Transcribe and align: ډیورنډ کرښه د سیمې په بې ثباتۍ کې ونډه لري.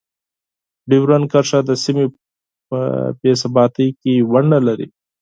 ډیورنډ 0.89 1.25
کرښه 1.31 1.59
د 1.69 1.71
سیمې 1.83 2.05
په 2.69 2.79
بې 3.21 3.31
ثباتۍ 3.41 3.87
کې 4.01 4.13
ونډه 4.31 4.59
لري. 4.67 4.87